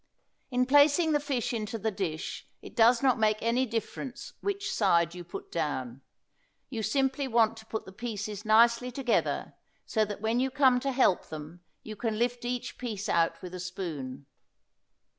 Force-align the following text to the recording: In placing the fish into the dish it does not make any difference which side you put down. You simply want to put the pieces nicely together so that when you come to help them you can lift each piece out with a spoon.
In 0.49 0.65
placing 0.65 1.11
the 1.11 1.19
fish 1.19 1.53
into 1.53 1.77
the 1.77 1.91
dish 1.91 2.47
it 2.63 2.75
does 2.75 3.03
not 3.03 3.19
make 3.19 3.39
any 3.39 3.67
difference 3.67 4.33
which 4.41 4.73
side 4.73 5.13
you 5.13 5.23
put 5.23 5.51
down. 5.51 6.01
You 6.71 6.81
simply 6.81 7.27
want 7.27 7.55
to 7.57 7.67
put 7.67 7.85
the 7.85 7.91
pieces 7.91 8.43
nicely 8.43 8.91
together 8.91 9.53
so 9.85 10.03
that 10.05 10.19
when 10.19 10.39
you 10.39 10.49
come 10.49 10.79
to 10.79 10.91
help 10.91 11.27
them 11.27 11.61
you 11.83 11.95
can 11.95 12.17
lift 12.17 12.45
each 12.45 12.79
piece 12.79 13.07
out 13.07 13.43
with 13.43 13.53
a 13.53 13.59
spoon. 13.59 14.25